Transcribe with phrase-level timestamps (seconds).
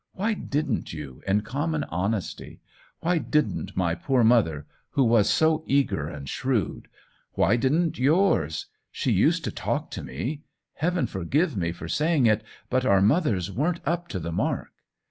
[0.13, 2.59] Why didn't you, in common honesty}
[3.01, 6.87] Why didn't my poor mother, who was so eager and shrewd?
[7.33, 8.65] Why didn't yours?
[8.91, 10.41] She used to talk to me.
[10.73, 14.71] Heaven forgive me for saying it, but our mothers weren't up to the mark